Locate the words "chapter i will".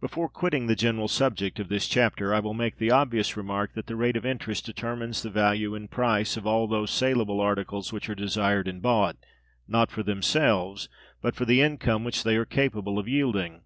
1.86-2.54